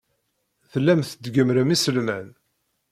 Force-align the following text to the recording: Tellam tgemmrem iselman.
Tellam 0.71 1.01
tgemmrem 1.23 1.69
iselman. 1.75 2.27